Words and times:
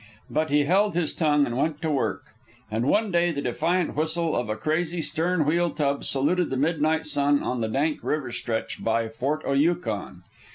But 0.31 0.49
he 0.49 0.63
held 0.63 0.95
his 0.95 1.13
tongue 1.13 1.45
and 1.45 1.55
went 1.55 1.79
to 1.83 1.91
work, 1.91 2.23
and 2.71 2.87
one 2.87 3.11
day 3.11 3.29
the 3.31 3.39
defiant 3.39 3.95
whistle 3.95 4.35
of 4.35 4.49
a 4.49 4.55
crazy 4.55 4.99
stern 4.99 5.45
wheel 5.45 5.69
tub 5.69 6.05
saluted 6.05 6.49
the 6.49 6.57
midnight 6.57 7.05
sun 7.05 7.43
on 7.43 7.61
the 7.61 7.69
dank 7.69 7.99
river 8.03 8.31
stretch 8.31 8.83
by 8.83 9.09
Fort 9.09 9.43
o' 9.45 9.53
Yukon. 9.53 10.23